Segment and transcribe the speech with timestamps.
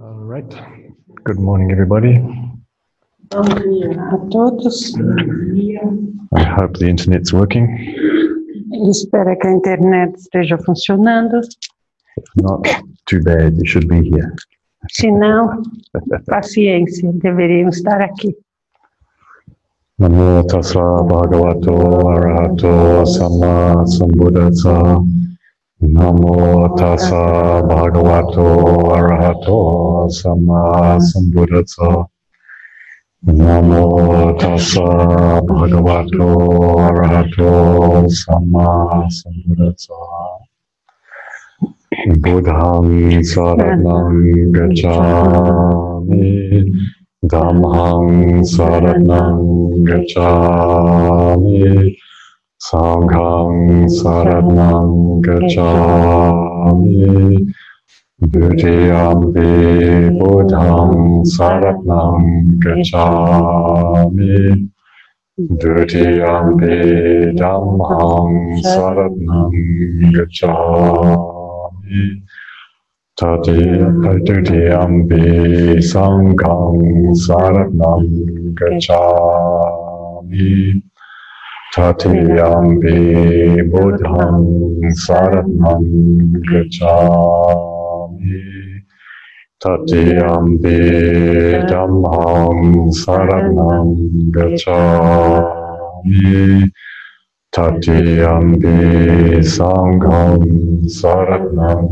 [0.00, 0.44] All right.
[1.24, 2.18] Good morning, everybody.
[3.30, 4.94] Bom dia a todos.
[6.34, 7.66] I hope the internet's working.
[8.90, 11.40] Espero que a internet esteja funcionando.
[12.16, 12.66] If not,
[13.06, 13.56] too bad.
[13.56, 14.34] You should be here.
[14.90, 15.62] Se não,
[16.26, 18.36] paciência, deveriam estar aqui.
[19.98, 25.15] Namo tassa bhagavato arahato samma sambuddhassa.
[25.82, 27.10] नमो तस
[27.70, 28.38] भगवत
[28.92, 29.46] अर्त
[30.14, 31.64] समुद
[33.24, 33.82] नमो
[34.32, 34.74] तस
[35.50, 36.14] भगवत
[36.80, 37.36] अर्त
[38.14, 39.74] समुद
[42.18, 43.84] बुधम शरण
[44.52, 44.96] गचा
[47.24, 49.06] धमह शरण
[49.84, 50.28] गचा
[52.66, 56.98] Sanghang Saranam gacchami.
[58.20, 59.50] Dutiyampi
[60.18, 64.36] Buddhang Saranam gacchami.
[65.38, 66.76] Dutiyampi
[67.38, 68.34] Dhammang
[68.66, 69.54] Saranam
[70.16, 72.02] gacchami.
[73.14, 73.60] Tati
[74.26, 75.24] Dutiyampi
[75.78, 78.02] Sanghang Saranam
[78.58, 80.42] gacchami.
[81.76, 85.84] छठेयां वे शरण शरणं
[86.52, 88.42] गच्छामि।
[89.64, 93.94] तृतीयं वे धम्मं शरणं
[94.30, 96.70] गच्छामि।
[97.56, 101.86] तृतीयं वे सङ्घं शरणं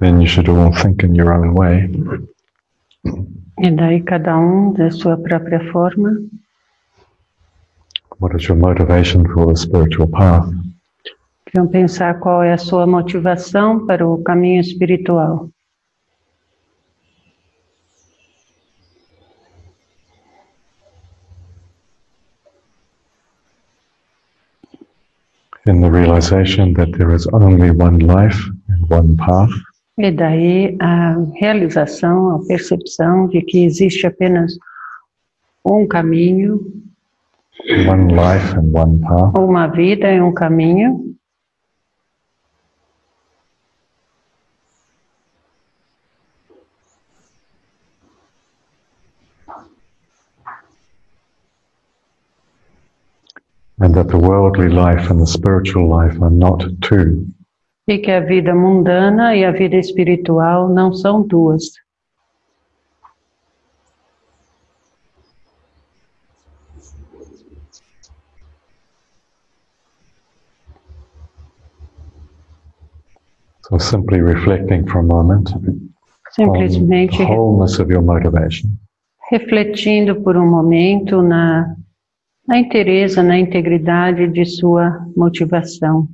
[0.00, 1.90] Then you should all think in your own way.
[3.62, 6.10] E daí cada um da sua própria forma.
[8.18, 10.48] What is your motivation for the spiritual path?
[11.54, 15.50] Vão pensar qual é a sua motivação para o caminho espiritual.
[25.66, 29.50] In the realization that there is only one life and one path,
[30.02, 34.56] E daí a realização, a percepção de que existe apenas
[35.62, 36.58] um caminho,
[37.86, 41.14] one life and one path, uma vida e um caminho.
[53.82, 57.26] and that the worldly life and the spiritual life are not two,
[57.90, 61.64] E que a vida mundana e a vida espiritual não são duas.
[73.62, 75.82] So simply reflecting for a moment on
[76.30, 78.70] Simplesmente the wholeness of your motivation.
[79.32, 81.74] refletindo por um momento na,
[82.46, 86.08] na inteireza, na integridade de sua motivação.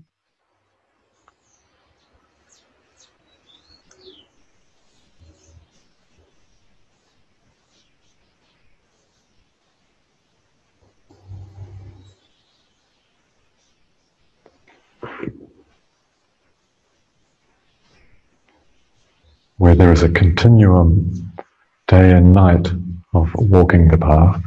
[19.58, 21.32] Where there is a continuum
[21.88, 22.68] day and night
[23.14, 24.42] of walking the path,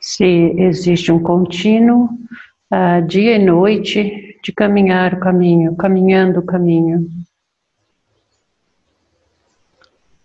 [0.00, 2.08] Se existe um contínuo,
[2.70, 7.06] ah, dia e noite, de caminhar o caminho, caminhando o caminho,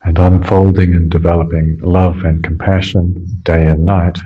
[0.05, 4.21] and unfolding and developing love and compassion day and night,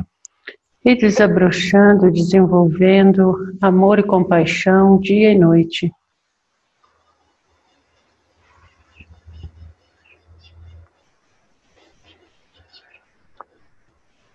[0.85, 5.91] e desabrochando, desenvolvendo amor e compaixão dia e noite.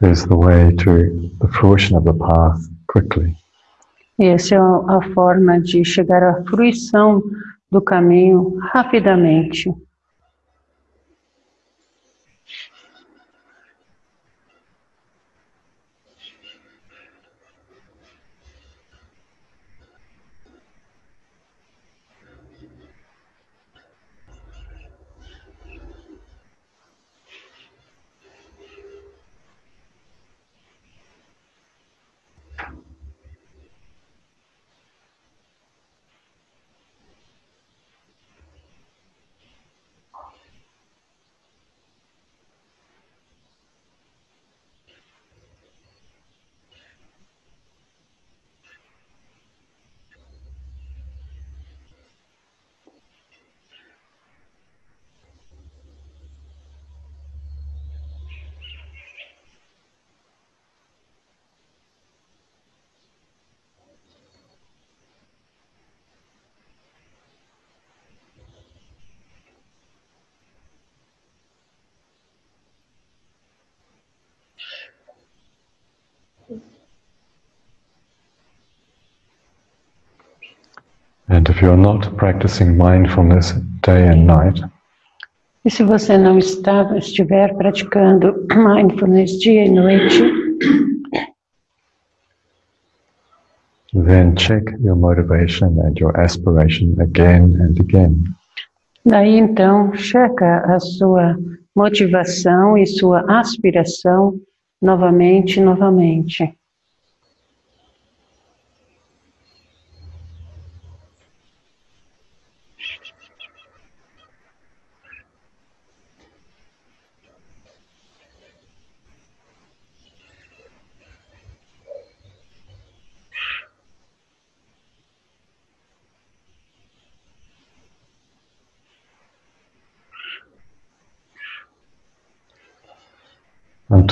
[0.04, 3.34] Is the way to the fruition of the path quickly.
[4.20, 7.22] Essa é a forma de chegar à fruição
[7.70, 9.74] do caminho rapidamente.
[81.44, 83.52] And if you're not practicing mindfulness
[83.82, 84.62] day and night,
[85.62, 90.22] E se você não está, estiver praticando mindfulness dia e noite,
[93.92, 98.24] then check your motivation and your aspiration again and again.
[99.04, 101.36] daí então checa a sua
[101.76, 104.40] motivação e sua aspiração
[104.80, 106.54] novamente, novamente.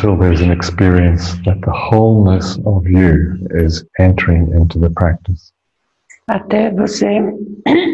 [0.02, 5.52] Until there's an experience that the wholeness of you is entering into the practice.
[6.26, 7.20] até você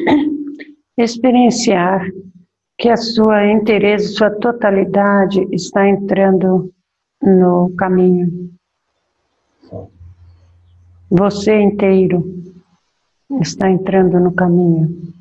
[0.97, 2.11] experienciar
[2.79, 6.73] que a sua inteireza, sua totalidade está entrando
[7.23, 8.53] no caminho.
[11.11, 12.25] Você inteiro
[13.43, 15.13] está entrando no caminho.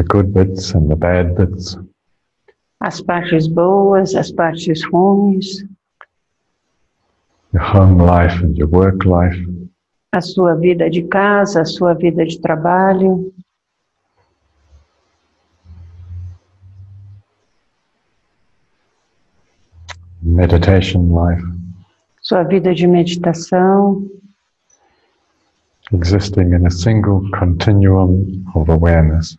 [0.00, 1.76] The good bits and the bad bits,
[2.80, 5.62] As partes boas, as partes ruins,
[7.52, 9.36] your home life and your work life,
[10.14, 13.30] a sua vida de casa, a sua vida de trabalho,
[20.22, 21.44] meditation life,
[22.22, 24.08] sua vida de meditação,
[25.92, 29.36] existing in a single continuum of awareness.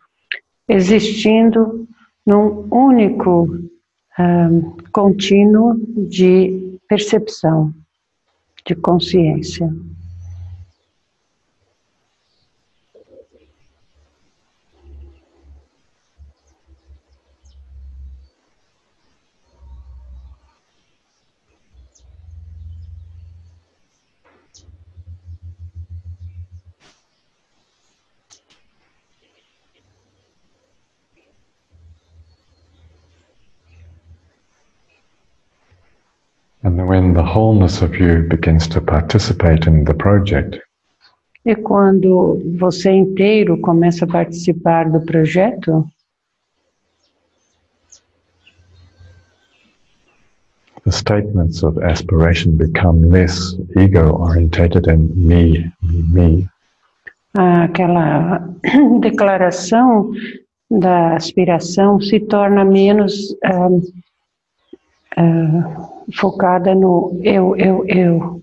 [0.72, 1.88] Existindo
[2.26, 3.48] num único
[4.18, 4.62] ahm,
[4.94, 7.74] contínuo de percepção,
[8.66, 9.70] de consciência.
[36.72, 40.58] And when the wholeness of you begins to participate in the project,
[41.46, 45.86] E quando você inteiro começa a participar do projeto,
[50.86, 56.50] the statements of aspiration become less ego orientated and me, me, me.
[57.36, 58.48] aquela
[59.02, 60.12] declaração
[60.70, 63.82] da aspiração se torna menos ahm,
[65.18, 68.42] ah, focada no eu, eu, eu.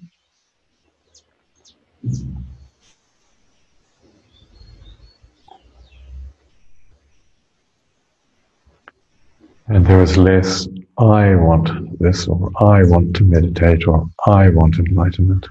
[9.71, 14.79] And there is less, I want this, or I want to meditate, or I want
[14.79, 15.47] enlightenment.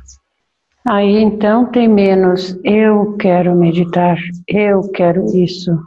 [0.90, 5.78] Aí então tem menos eu quero meditar, eu quero isso,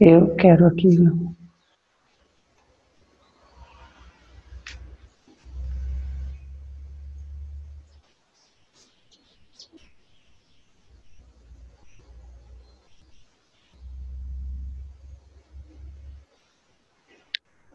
[0.00, 1.36] eu quero aquilo.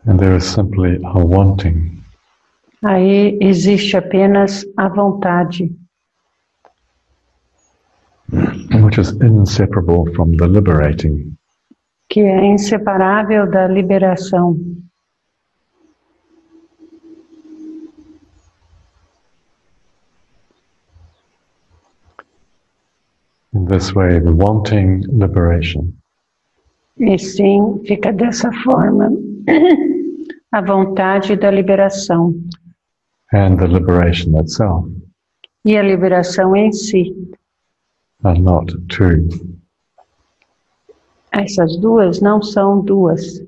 [0.06, 2.04] And there is simply a wanting.
[2.84, 5.72] Aí existe apenas a vontade,
[8.84, 11.36] which is inseparable from the liberating.
[12.10, 14.58] que é inseparável da liberação.
[23.54, 25.94] In this way, the wanting liberation
[26.98, 29.12] E sim, fica dessa forma.
[30.56, 32.34] A vontade da liberação
[33.34, 34.88] and the liberation itself
[35.66, 37.14] e a liberação em si.
[38.24, 39.28] are not two.
[41.34, 43.44] Essas duas não são duas.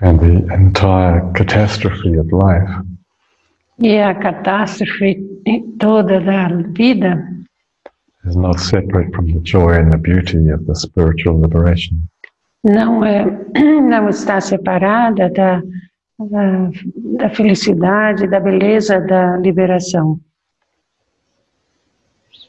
[0.00, 2.70] And the entire catastrophe of life
[3.80, 5.18] E a catástrofe
[5.78, 7.24] toda da vida
[8.24, 11.96] is not separate from the joy and the beauty of the spiritual liberation.
[12.64, 13.24] não, é,
[13.80, 15.62] não está separada da,
[16.18, 16.70] da,
[17.18, 20.18] da felicidade, da beleza da liberação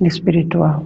[0.02, 0.86] espiritual.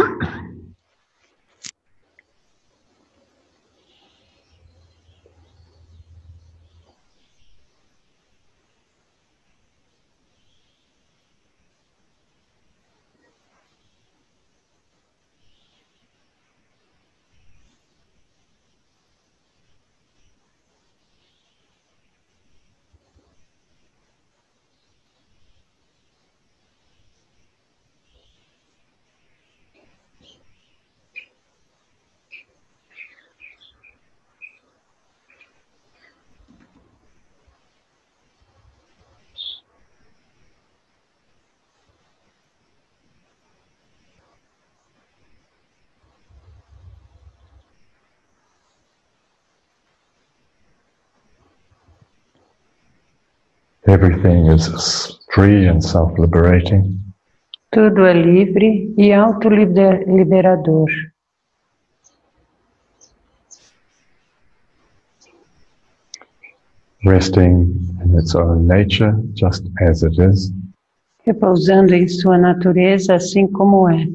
[53.87, 56.99] Everything is free and self liberating.
[57.71, 60.89] Tudo é livre e autoliberador.
[67.03, 70.51] resting in its own nature, just as it is,
[71.23, 74.07] repousando em sua natureza assim como é.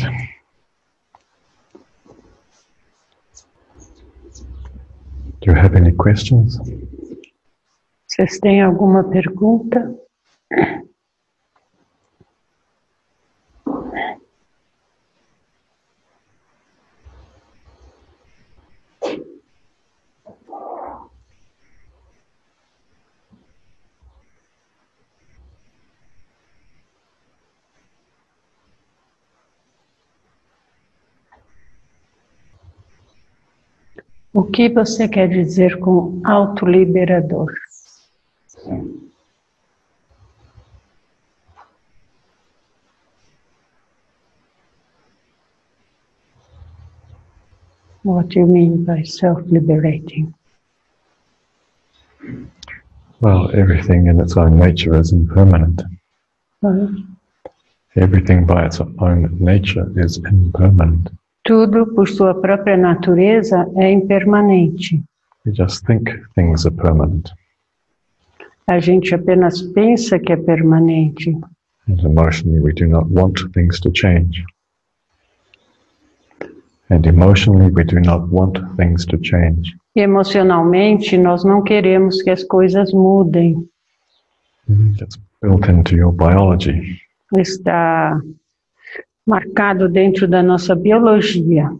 [0.00, 0.28] Right.
[5.40, 6.58] Do you have any questions?
[8.06, 9.94] Vocês têm alguma pergunta?
[34.52, 37.52] que você quer dizer com autoliberador?
[48.04, 50.34] What do you mean by self-liberating?
[53.20, 55.82] Well, everything in its own nature is impermanent.
[56.62, 57.06] Uh -huh.
[57.94, 61.10] Everything by its own nature is impermanent.
[61.44, 65.02] Tudo, por sua própria natureza, é impermanente.
[65.44, 67.30] We just think things are permanent.
[68.68, 71.36] A gente apenas pensa que é permanente.
[71.88, 74.44] And emotionally, we do not want things to change.
[76.90, 79.74] And emotionally, we do not want things to change.
[79.96, 83.68] E emocionalmente, nós não queremos que as coisas mudem.
[84.98, 87.00] That's built into your biology.
[87.36, 88.20] Está
[89.26, 91.70] marcado dentro da nossa biologia.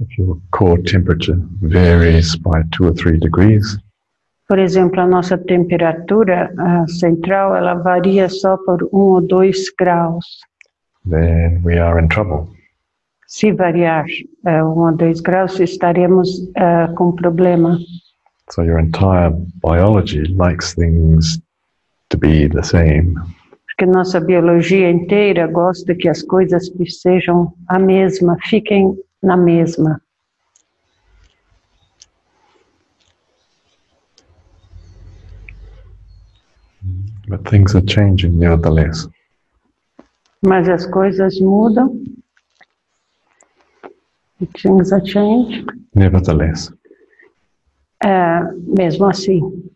[0.00, 3.78] If your core temperature varies by two or three degrees,
[4.48, 6.50] Por exemplo, a nossa temperatura
[6.98, 10.24] central, ela varia só por um ou dois graus.
[11.04, 12.48] then we are in trouble.
[13.26, 14.06] Se variar
[14.46, 17.78] ah, um ou dois graus, estaremos ah, com problema.
[18.50, 19.30] So your entire
[19.62, 21.38] biology likes things
[22.08, 23.16] to be the same.
[23.78, 26.68] Porque nossa biologia inteira gosta que as coisas
[27.00, 30.02] sejam a mesma, fiquem na mesma.
[37.28, 39.08] But things are changing nevertheless.
[40.44, 42.02] Mas as coisas mudam.
[44.60, 45.64] Things are change.
[45.94, 46.72] Nevertheless.
[48.02, 48.42] É,
[48.76, 49.67] mesmo assim.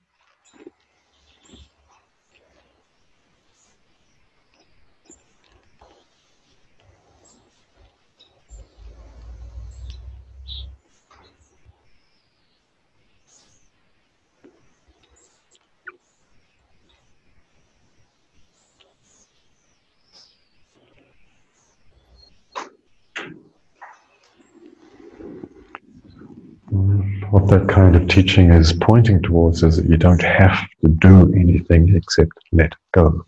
[27.33, 31.33] What that kind of teaching is pointing towards is that you don't have to do
[31.35, 33.25] anything except let go.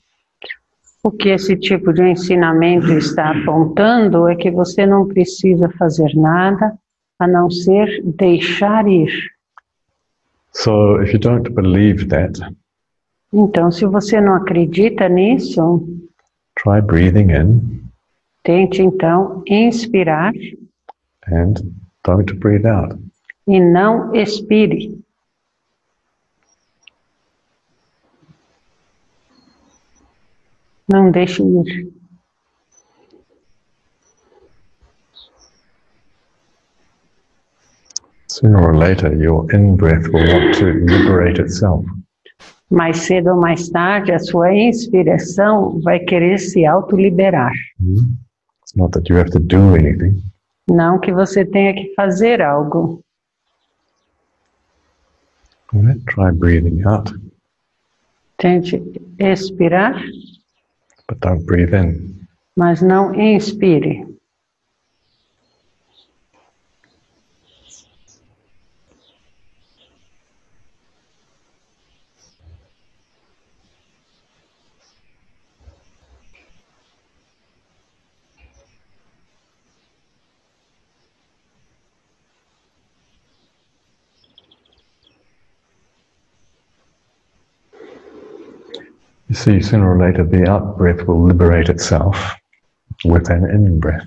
[1.02, 6.76] O que esse tipo de ensinamento está apontando é que você não precisa fazer nada
[7.18, 9.10] a não ser deixar ir.
[10.52, 12.38] So if you don't believe that,
[13.32, 15.82] Então, se você não acredita nisso,
[16.54, 17.82] try breathing in
[18.44, 20.32] tente então inspirar
[21.26, 21.54] and
[22.04, 22.96] don't breathe out.
[23.46, 24.98] E não expire.
[30.88, 31.92] Não deixe ir.
[38.28, 41.84] Sooner or later, your in breath will want to liberate itself.
[42.68, 47.52] Mais cedo ou mais tarde, a sua inspiração vai querer se autoliberar.
[47.80, 50.20] It's not that you have to do anything.
[50.68, 53.04] Não que você tenha que fazer algo.
[55.74, 56.06] Right?
[56.06, 57.10] Try breathing out,
[58.38, 58.80] Tente
[59.18, 60.00] expirar,
[61.08, 62.26] but don't breathe in.
[62.56, 64.06] mas não inspire.
[89.34, 92.36] You see, sooner or later, the out breath will liberate itself
[93.04, 94.06] with an in breath.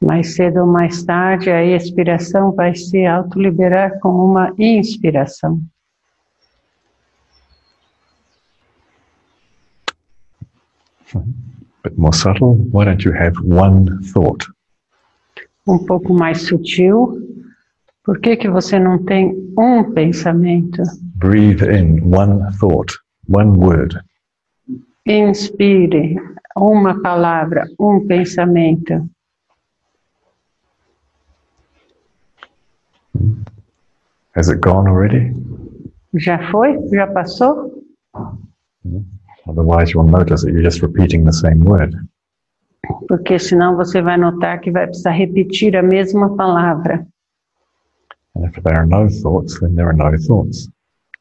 [0.00, 5.60] Mais cedo ou mais tarde, a expiração vai se autoliberar com uma inspiração.
[11.84, 12.56] bit more subtle.
[12.72, 14.44] Why don't you have one thought?
[15.68, 17.16] Um pouco mais sutil.
[18.02, 20.82] Por que, que você não tem um pensamento?
[21.14, 22.92] Breathe in one thought,
[23.28, 24.00] one word.
[25.06, 26.16] Inspire
[26.56, 29.08] uma palavra, um pensamento.
[34.34, 35.32] Has it gone already?
[36.14, 36.78] Já foi?
[36.90, 37.84] Já passou?
[39.46, 41.94] Otherwise, you'll notice that you're just repeating the same word.
[43.08, 47.06] Porque senão você vai notar que vai precisar repetir a mesma palavra.
[48.36, 50.68] And if there are no thoughts, then there are no thoughts.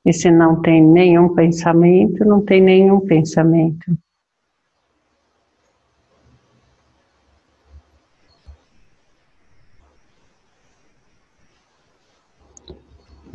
[0.06, 3.98] E se não tem nenhum pensamento, não tem nenhum pensamento.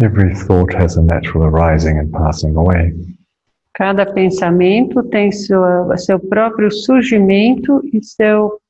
[0.01, 2.95] Every thought has a natural arising and passing away.
[3.75, 8.61] Cada pensamento tem sua, seu próprio surgimento e seu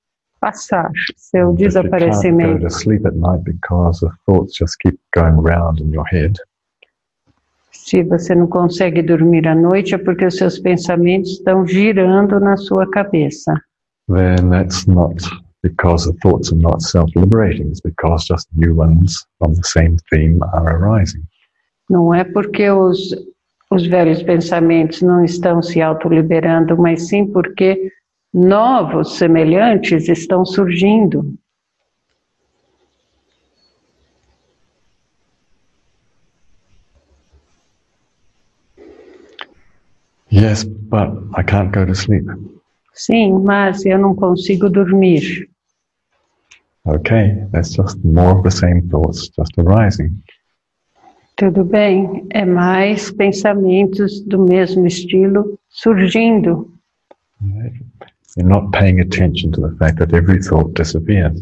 [0.40, 2.66] passar, seu desaparecimento.
[7.88, 12.55] Se você não consegue dormir à noite, é porque os seus pensamentos estão girando na
[12.55, 13.55] sua cabeça.
[14.09, 15.16] Then that's not
[15.62, 17.68] because the thoughts are not self-liberating.
[17.68, 21.22] It's because just new ones from the same theme are arising.
[21.88, 22.98] Não é porque os,
[23.70, 27.90] os velhos pensamentos não estão se autoliberando, mas sim porque
[28.35, 31.24] novos semelhantes estão surgindo.
[40.30, 42.24] Yes, but I can't go to sleep.
[42.94, 45.48] Sim, mas eu não consigo dormir.
[46.86, 50.10] Okay, that's just more of the same thoughts just arising.
[51.36, 56.72] Tudo bem, é mais pensamentos do mesmo estilo surgindo.
[58.36, 61.40] You're not paying attention to the fact that every thought disappears.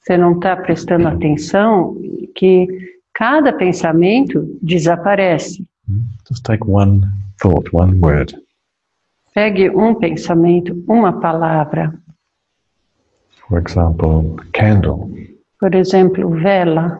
[0.00, 1.96] Você não está prestando atenção
[2.34, 2.66] que
[3.12, 5.66] cada pensamento desaparece.
[6.28, 7.02] Just take one
[7.40, 8.34] thought, one word.
[9.34, 11.92] Pegue um pensamento, uma palavra,
[13.48, 15.08] For example, candle,
[15.60, 16.98] por exemplo, vela,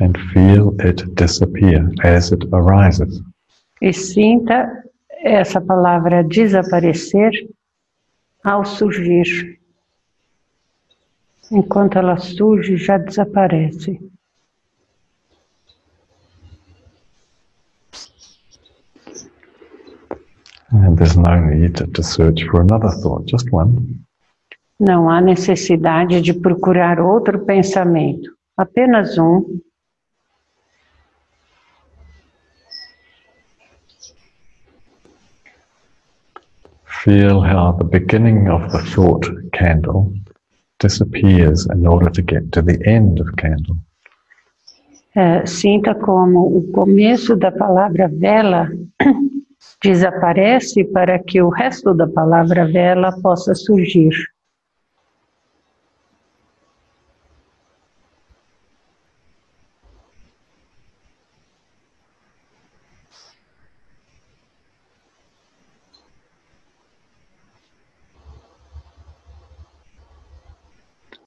[0.00, 3.20] and feel it disappear as it arises.
[3.82, 4.84] e sinta
[5.22, 7.32] essa palavra desaparecer
[8.42, 9.58] ao surgir.
[11.52, 14.00] Enquanto ela surge, já desaparece.
[20.72, 24.04] And there's no need to search for another thought, just one.
[24.78, 29.60] Não há necessidade de procurar outro pensamento, apenas um.
[37.04, 40.12] Feel how the beginning of the thought candle
[40.78, 43.76] disappears in order to get to the end of candle.
[45.14, 48.70] É, sinta como o começo da palavra vela
[49.82, 54.10] desaparece para que o resto da palavra vela possa surgir.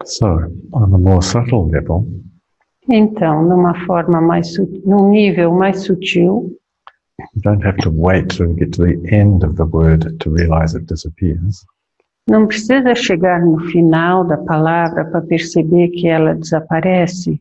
[0.06, 0.28] So,
[0.74, 2.06] on a more subtle level,
[2.90, 6.58] Então, numa forma mais num nível mais sutil,
[7.20, 10.74] you don't have to wait to get to the end of the word to realize
[10.76, 11.66] it disappears.
[12.28, 17.40] não precisa chegar no final da palavra para perceber que ela desaparece.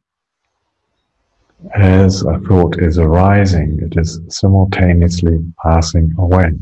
[1.74, 6.52] As a thought is arising, it is simultaneously passing away.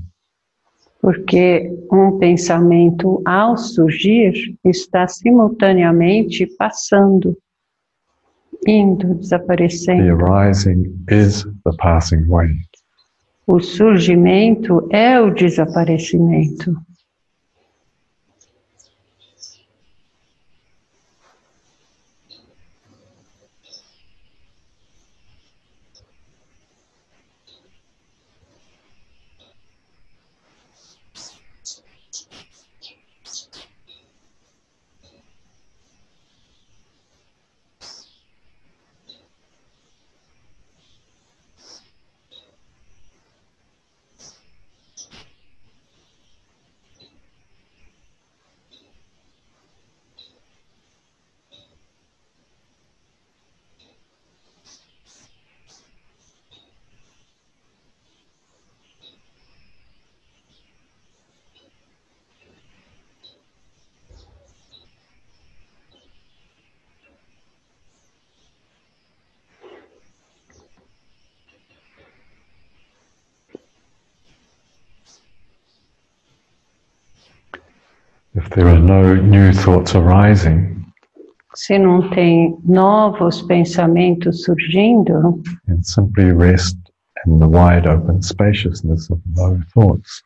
[1.01, 7.35] Porque um pensamento, ao surgir, está simultaneamente passando,
[8.67, 10.11] indo, The desaparecendo.
[10.13, 12.51] arising is the passing away.
[13.47, 16.75] O surgimento é o desaparecimento.
[78.35, 80.77] If there are no new thoughts arising,
[81.55, 86.79] Se não tem novos pensamentos surgindo, then simply rest
[87.27, 90.23] in the wide open spaciousness of no thoughts.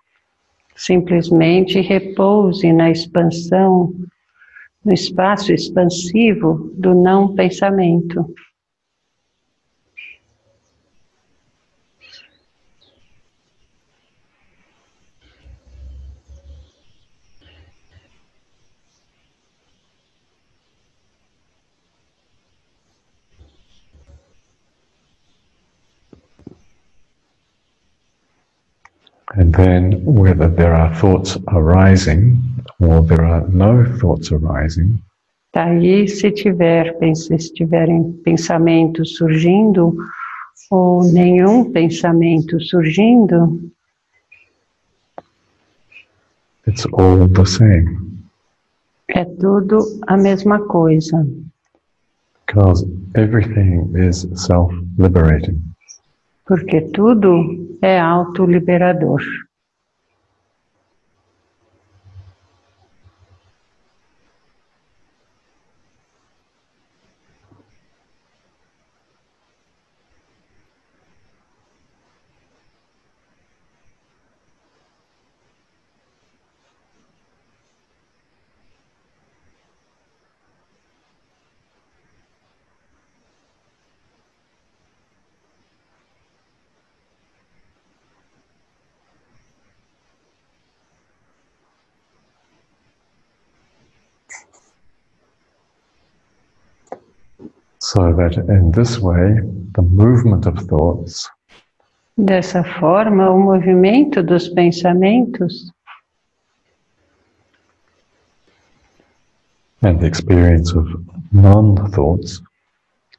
[0.76, 3.94] simplesmente repouse na expansão,
[4.84, 8.26] no espaço expansivo do não pensamento.
[29.64, 32.40] Then whether there are thoughts arising
[32.80, 34.98] or there are no thoughts arising,
[35.54, 39.96] Daí, se tiver, se tiverem pensamentos surgindo
[40.70, 43.70] ou nenhum pensamento surgindo,
[46.66, 48.04] it's all the same
[49.08, 51.26] é tudo a mesma coisa,
[52.46, 55.60] because everything is self-liberating.
[56.46, 59.22] porque tudo é autoliberador.
[98.30, 99.40] That in this way,
[99.74, 101.28] the movement of thoughts
[102.16, 105.72] Dessa forma, o movimento dos pensamentos
[109.82, 110.86] and the experience of
[111.32, 112.40] non-thoughts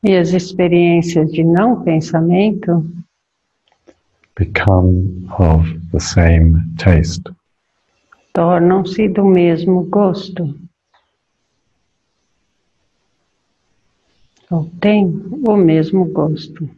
[0.02, 2.86] e as experiências de não pensamento
[4.38, 7.24] become of the same taste.
[8.34, 10.56] tornam-se do mesmo gosto.
[14.64, 15.06] Têm
[15.46, 16.70] o mesmo gosto.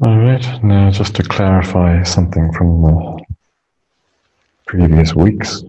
[0.00, 3.24] All right, now just to clarify something from the
[4.66, 5.64] previous weeks.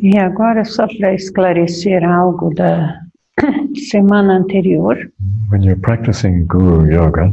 [0.00, 3.00] E agora, só para esclarecer algo da
[3.90, 5.10] semana anterior,
[5.50, 7.32] When you're practicing Guru Yoga,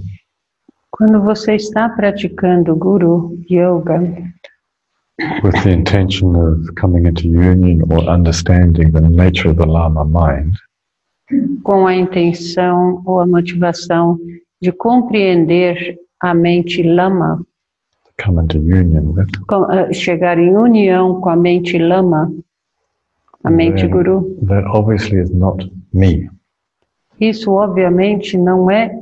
[0.91, 3.99] quando você está praticando Guru Yoga
[5.43, 10.55] with the intention of coming into union or understanding the nature of the Lama mind,
[11.63, 14.17] com a intenção ou a motivação
[14.61, 17.43] de compreender a mente lama,
[18.05, 22.31] to come into union with, com- eh, chegar em união com a mente lama,
[23.43, 26.29] a mente then guru, that obviously is not me.
[27.19, 28.95] isso obviamente não é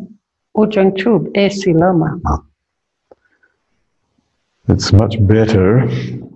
[0.53, 2.19] o Jangchub, esse lama.
[4.69, 5.85] It's much better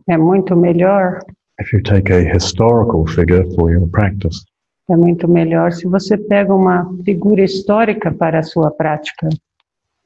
[0.09, 1.19] É muito melhor,
[1.61, 4.43] if you take a historical figure for your practice.
[4.89, 9.29] É muito melhor se você pega uma figura histórica para a sua prática,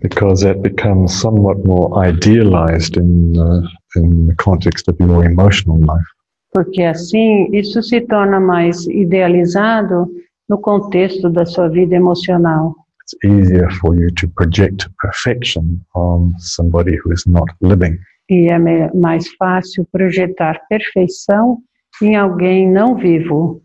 [0.01, 3.63] because that becomes somewhat more idealized in uh,
[3.97, 6.17] in the context of your emotional life.
[6.51, 10.07] porque assim isso se torna mais idealizado
[10.49, 12.73] no contexto da sua vida emocional.
[13.01, 17.97] It's easier for you to project perfection on somebody who is not living.
[18.29, 18.59] E é
[18.93, 21.59] mais fácil projetar perfeição
[22.01, 23.61] em alguém não vivo.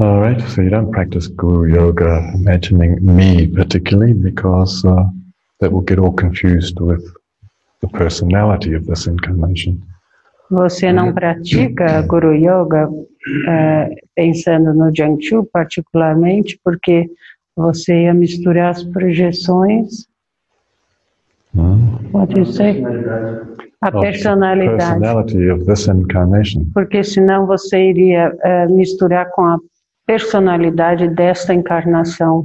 [0.00, 5.04] All right, so you don't practice Guru Yoga imagining me particularly because uh,
[5.60, 7.04] that will get all confused with
[7.82, 9.82] the personality of this incarnation.
[10.50, 12.88] Você não pratica Guru Yoga
[13.48, 17.08] eh, pensando no Jiangchu particularmente, porque
[17.56, 20.08] você ia misturar as projeções,
[21.52, 21.98] Hmm?
[22.12, 22.80] pode ser,
[23.82, 24.76] a Of the personalidade.
[24.78, 26.64] personality of this incarnation.
[26.72, 29.58] porque senão você iria eh, misturar com a
[30.10, 32.44] personalidade desta encarnação.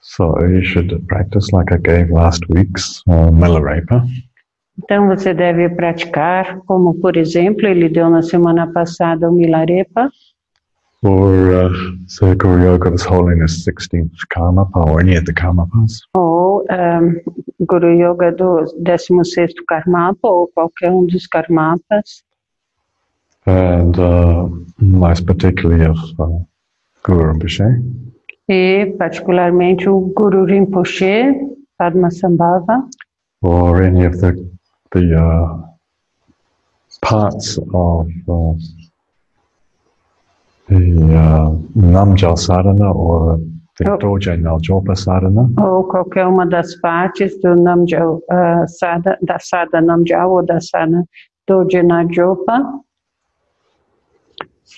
[0.00, 4.04] So you should practice like I gave last week's uh, Milarepa.
[4.78, 10.10] Então você deve praticar, como por exemplo, ele deu na semana passada o Milarepa,
[11.02, 11.70] or uh,
[12.06, 16.00] say Guru Yoga of His Holiness 16th Karmapa or any of the Karmapas.
[16.14, 17.20] ou um,
[17.66, 22.22] Guru Yoga do 16º Karmapa, ou qualquer um dos Karmapas,
[23.46, 24.46] and uh,
[24.78, 26.44] most particularly of uh,
[27.08, 27.82] Guru Rinpoche,
[28.46, 31.34] e particularmente o Guru Rinpoche,
[31.78, 32.86] Padmasambhava,
[33.42, 34.34] or any of the
[34.92, 35.58] the uh,
[37.00, 38.54] parts of uh,
[40.68, 40.76] the
[41.16, 43.48] uh, Namjal sadhana or the
[43.86, 43.96] Oh.
[43.96, 50.28] Dorje Naljopa sadhana, ou qualquer uma das partes do Namjal, ah, sada, da Sada Namjal
[50.30, 51.04] ou da Sada
[51.46, 52.82] do Jenajopa,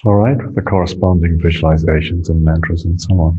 [0.04, 3.34] all right, with the corresponding visualizations and mantras and so on.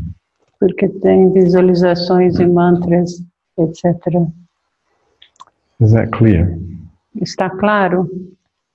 [0.60, 3.20] porque tem visualizações e mantras,
[3.58, 4.28] etc.
[5.80, 6.56] Is that clear?
[7.20, 8.08] Está claro?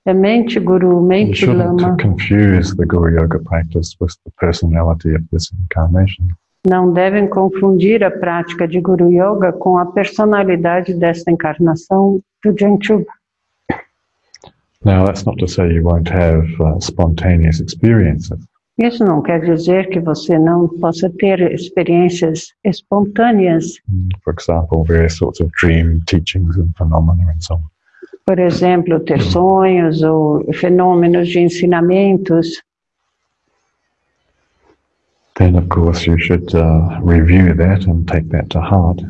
[0.06, 1.98] É mente guru, You mente shouldn't lama.
[2.02, 6.26] confuse the Guru Yoga practice with the personality of this incarnation.
[6.66, 13.06] Não devem confundir a prática de Guru Yoga com a personalidade desta encarnação do Janchuba.
[14.86, 18.38] Now, that's not to say you won't have uh, spontaneous experiences.
[18.80, 25.18] Isso não quer dizer que você não possa ter experiências espontâneas, Mm, For example, various
[25.18, 27.62] sorts of dream teachings and phenomena and so on.
[28.26, 32.62] por exemplo, ter sonhos ou fenômenos de ensinamentos.
[35.36, 39.02] Then, of course, you should uh, review that and take that to heart.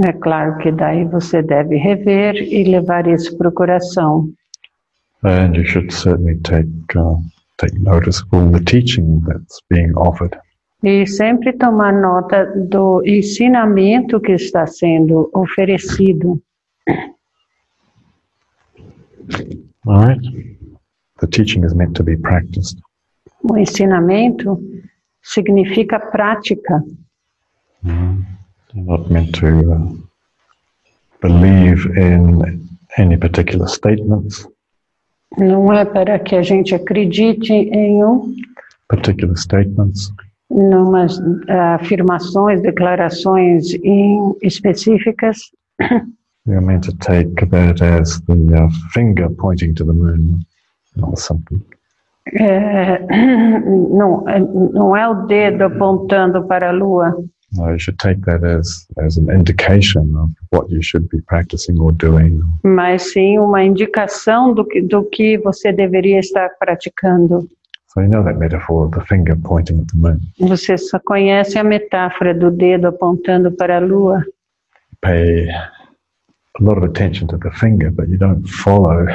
[0.00, 4.28] É claro que daí você deve rever e levar isso para o coração.
[5.22, 7.16] And you should certainly take uh,
[7.58, 10.38] take notice of all the teaching that's being offered.
[10.82, 16.40] E sempre tomar nota do ensinamento que está sendo oferecido.
[19.86, 20.20] All right.
[21.20, 22.78] The teaching is meant to be practiced.
[23.48, 24.58] O ensinamento
[25.22, 26.82] significa prática.
[27.82, 29.92] You're not meant to uh,
[31.20, 34.46] believe in any particular statements,
[35.38, 38.34] Não é para que a gente acredite em um,
[38.88, 40.12] particular statements,
[40.50, 45.38] numas ah, afirmações, declarações em- específicas.
[46.46, 50.40] You're meant to take that as the uh, finger pointing to the moon
[51.00, 51.62] or something.
[52.34, 52.98] É,
[53.60, 57.14] não, é- não é o dedo apontando para a lua,
[57.52, 61.92] You should take that as, as an indication of what you should be practicing or
[61.92, 62.42] doing.
[62.62, 67.48] mas sim uma indicação do que, do que você deveria estar praticando.
[67.88, 70.20] So you know that metaphor of the finger pointing at the moon.
[70.38, 74.22] Você só conhece a metáfora do dedo apontando para a lua.
[75.02, 79.06] Pay a lot of attention to the finger, but you don't follow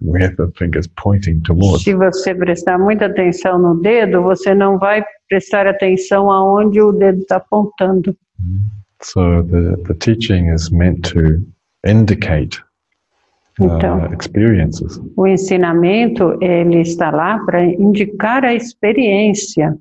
[0.00, 1.84] where the finger's pointing towards.
[1.84, 7.20] Se você prestar muita atenção no dedo, você não vai prestar atenção aonde o dedo
[7.20, 8.16] está apontando.
[9.02, 11.40] So the, the teaching is meant to
[11.86, 12.58] indicate
[13.60, 15.00] uh, Então, experiences.
[15.16, 19.76] o ensinamento ele está lá para indicar a experiência.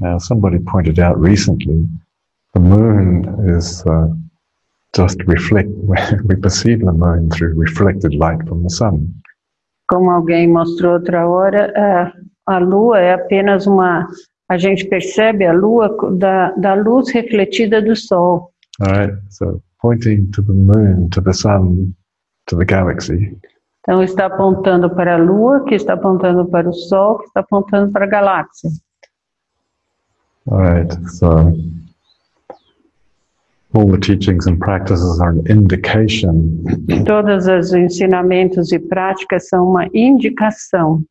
[0.00, 1.88] Now, somebody pointed out recently,
[2.52, 3.24] the moon
[3.56, 4.08] is uh,
[4.94, 5.70] just reflect.
[6.28, 9.08] We perceive the moon through reflected light from the sun.
[9.88, 12.12] Como alguém mostrou outra hora, a,
[12.54, 14.06] a lua é apenas uma.
[14.50, 18.50] A gente percebe a lua da, da luz refletida do sol.
[18.80, 19.14] All right.
[19.30, 21.94] So pointing to the moon, to the sun,
[22.46, 23.38] to the galaxy.
[23.82, 27.92] Então, está apontando para a lua, que está apontando para o sol, que está apontando
[27.92, 28.70] para a galáxia.
[30.46, 30.92] All right.
[31.08, 31.54] So
[33.72, 36.64] all the teachings and practices are an indication
[37.06, 41.04] Todos os ensinamentos e práticas são uma indicação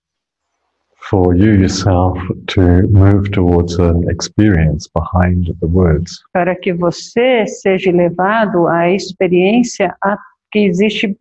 [1.09, 6.19] for you yourself to move towards an experience behind the words.
[6.33, 10.17] para que você seja levado à experiência a-
[10.51, 11.15] que existe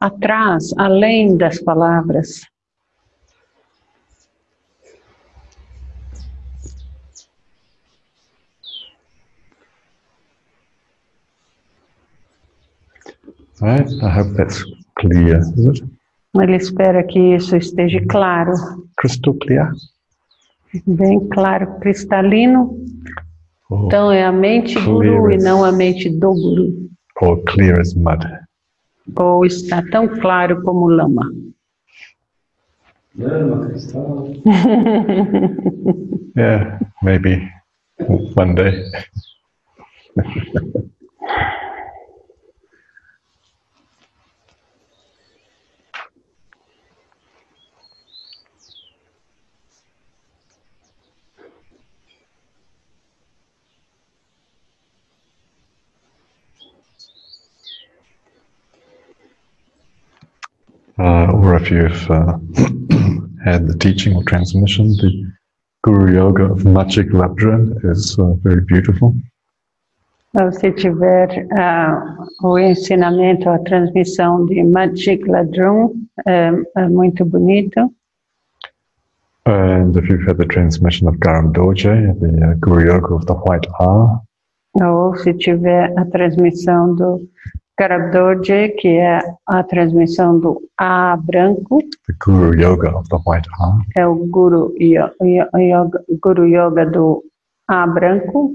[0.00, 2.40] atrás, além das palavras.
[13.60, 13.88] Right.
[14.02, 14.64] I hope that's
[14.98, 15.38] clear.
[15.40, 15.91] Is it
[16.34, 18.52] Ele espera que isso esteja claro,
[18.96, 19.70] crystal clear?
[20.86, 22.74] bem claro, cristalino.
[23.68, 26.88] Or, Então é a mente guru e não a mente do guru.
[27.20, 28.24] or clear as mud?
[29.16, 31.30] Ou está tão claro como lama.
[33.18, 34.28] Lama, cristal.
[36.34, 37.46] Yeah, maybe
[38.34, 38.84] one day.
[61.02, 62.38] uh, or if you've uh,
[63.44, 65.10] had the teaching or transmission, the
[65.82, 69.14] Guru Yoga of Machik Labdran is uh, very beautiful.
[70.52, 75.92] Se tiver ah, o ensinamento, a transmissão de Magic Ladrum,
[76.26, 77.92] é, é muito bonito.
[79.44, 83.34] And if you've had the transmission of Garam Dorje, the uh, Guru Yoga of the
[83.34, 84.22] White R,
[84.80, 87.20] Ou se tiver a transmissão do
[87.76, 93.84] Karabdorje, que é a transmissão do A branco, the Guru Yoga of the White R,
[93.96, 97.24] é o Guru Yo- Yo- Yoga, Guru Yoga do
[97.68, 98.52] A branco,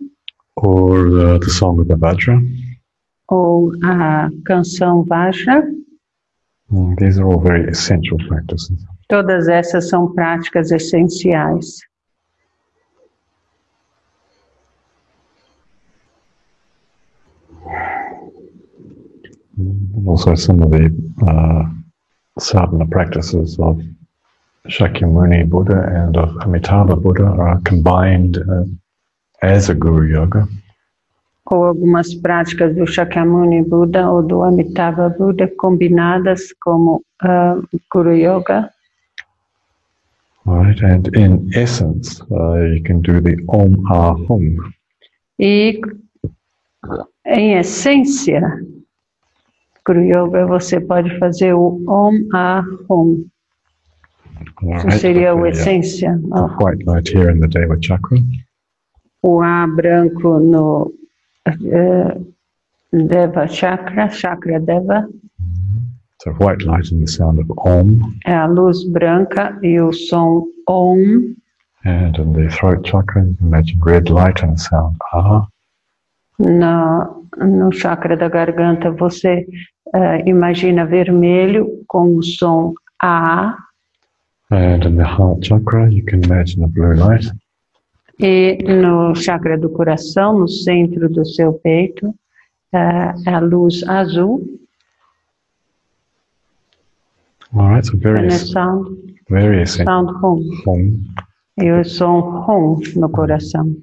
[0.55, 2.39] or uh, the Song of the Vajra,
[3.30, 5.63] ou a canção Vajra.
[6.72, 8.86] Mm, these are all very essential practices.
[9.09, 11.78] Todas essas são práticas essenciais.
[19.98, 20.93] And also some of the
[21.26, 21.64] uh,
[22.39, 23.82] sadhana practices of
[24.68, 28.66] Shakyamuni Buddha and of Amitabha Buddha are combined uh,
[29.41, 30.48] as a Guru Yoga.
[31.52, 37.56] Ou algumas práticas do Shakyamuni Buda ou do Amitabha Buda combinadas como ah,
[37.91, 38.70] Guru Yoga.
[40.45, 44.58] Right, and in essence, uh, you can do the Om Ah Hum.
[45.39, 45.82] E,
[47.26, 48.41] em essência,
[49.88, 53.26] Guru Yoga, você pode fazer o Om Ah Hum.
[54.62, 56.20] Isso seria o uh, essência.
[56.60, 58.18] white light here in the Deva Chakra.
[59.24, 60.92] O A branco no
[61.46, 62.18] eh,
[62.92, 65.08] Deva Chakra, Chakra Deva,
[66.22, 68.14] So white light and the sound of Om.
[68.26, 71.36] é a luz branca e o som Om.
[71.86, 75.48] And in the throat chakra, you can imagine red light and sound Ah.
[76.40, 79.46] Na, no chakra da garganta, você
[79.94, 83.58] eh, imagina vermelho com o som A.
[84.52, 87.32] And in the heart chakra, you can imagine a blue light.
[88.20, 92.14] E no chakra do coração, no centro do seu peito,
[92.74, 94.42] é a luz azul,
[97.54, 100.06] All right, so very, and é sound, very essential.
[100.06, 100.64] sound hum.
[100.68, 101.04] Hum.
[101.58, 103.76] E o som hum no coração.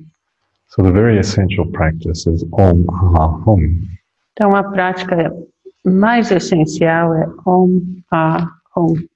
[0.75, 3.87] So the very essential practice is Om Ah Hum.
[4.33, 5.33] Então, a prática
[5.85, 9.07] mais essencial é Om Ah Hum.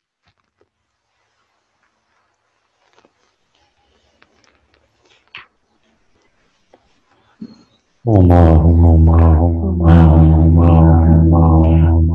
[8.06, 12.06] Om Ah Hum, Om Ah Hum, Om Ah Hum, Om Ah Hum, Om Ah Hum,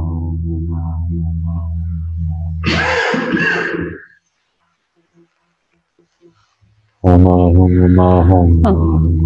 [7.03, 9.22] Om Ah Hum, Om Ah Hum, Om Ah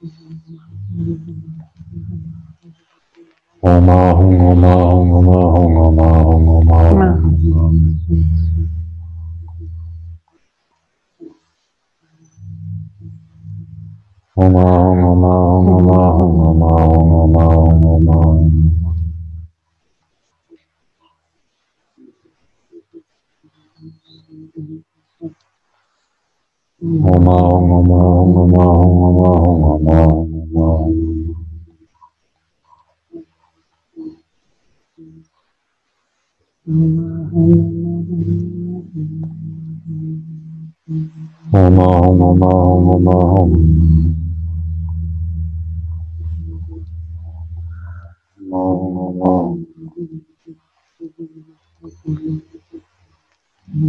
[0.00, 0.08] Om
[3.90, 7.52] Ah Hum, Om Ah Hum, Om Ah Hum, Om Ah Hum, Om Ah Hum, Om
[7.52, 8.24] Ah Hum.
[14.36, 18.59] Om Ah Hum, Om Ah Hum, Om Ah Hum, Om Ah
[26.80, 27.02] Hum,
[53.72, 53.84] Om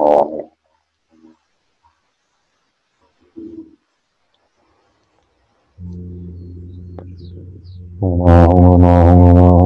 [0.00, 0.06] お
[8.02, 9.59] お。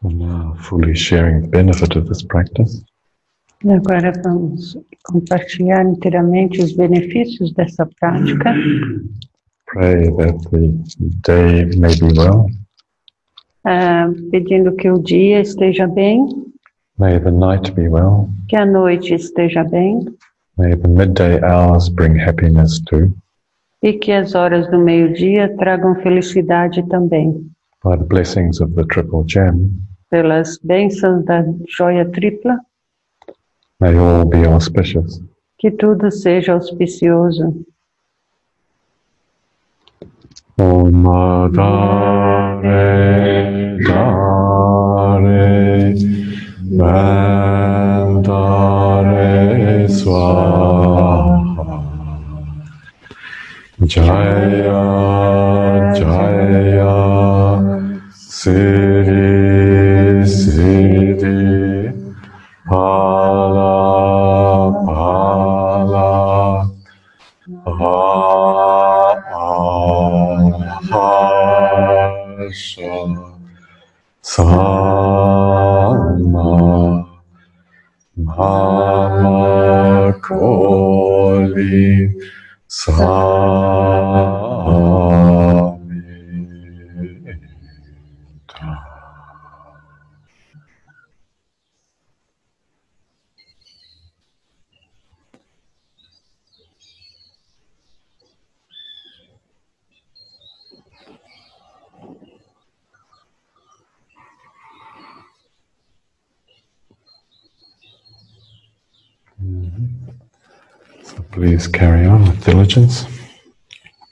[0.00, 2.84] So now fully sharing the benefit of this practice.
[3.64, 8.54] E agora vamos compartilhar inteiramente os benefícios dessa prática.
[9.66, 10.68] Pray that the
[11.24, 12.46] day may be well.
[13.64, 16.24] ah, pedindo que o dia esteja bem,
[16.98, 18.28] May the night be well.
[18.48, 20.04] que a noite esteja bem
[20.56, 23.12] May the midday hours bring happiness too.
[23.82, 27.32] e que as horas do meio-dia tragam felicidade também.
[27.84, 29.70] By the blessings of the Triple Gem,
[30.10, 32.58] Pelas bênçãos da joia tripla,
[33.80, 35.20] may all be auspicious.
[35.58, 37.64] que tudo seja auspicioso.
[40.60, 41.02] Om
[41.52, 42.88] Dare
[43.86, 45.48] Dare
[46.72, 48.28] Mandare
[49.88, 51.38] Swaha
[53.86, 54.82] Jaya
[55.94, 56.96] Jaya
[58.12, 58.87] Siddhi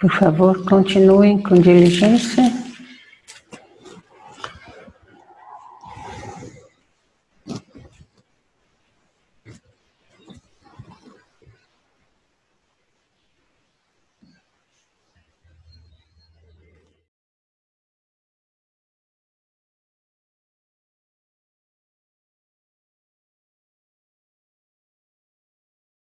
[0.00, 2.45] Por favor, continuem com diligência.